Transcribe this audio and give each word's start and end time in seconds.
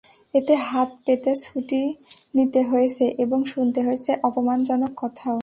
এতে 0.33 0.53
হাত 0.67 0.89
পেতে 1.05 1.31
ছুটি 1.43 1.81
নিতে 2.35 2.61
হয়েছে 2.63 3.05
এবং 3.23 3.39
শুনতে 3.45 3.79
হয়েছে 3.81 4.11
অপমানজনক 4.23 4.91
কথাও। 4.97 5.37